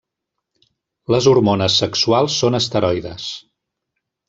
[1.15, 3.29] Les hormones sexuals són esteroides.